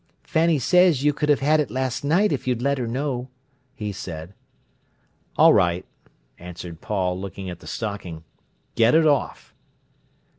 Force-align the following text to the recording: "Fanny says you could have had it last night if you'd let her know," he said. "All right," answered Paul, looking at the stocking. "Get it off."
"Fanny 0.23 0.57
says 0.57 1.03
you 1.03 1.13
could 1.13 1.29
have 1.29 1.41
had 1.41 1.59
it 1.59 1.69
last 1.69 2.03
night 2.03 2.31
if 2.31 2.47
you'd 2.47 2.59
let 2.63 2.79
her 2.79 2.87
know," 2.87 3.29
he 3.75 3.91
said. 3.91 4.33
"All 5.35 5.53
right," 5.53 5.85
answered 6.39 6.81
Paul, 6.81 7.19
looking 7.21 7.51
at 7.51 7.59
the 7.59 7.67
stocking. 7.67 8.23
"Get 8.73 8.95
it 8.95 9.05
off." 9.05 9.53